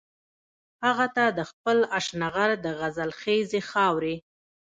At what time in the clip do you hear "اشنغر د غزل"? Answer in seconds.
1.99-3.09